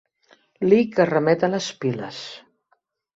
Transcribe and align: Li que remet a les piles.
Li 0.69 0.79
que 0.95 1.05
remet 1.09 1.45
a 1.47 1.49
les 1.57 1.67
piles. 1.85 2.23